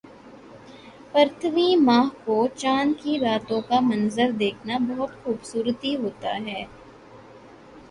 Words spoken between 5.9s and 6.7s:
ہوتا ہے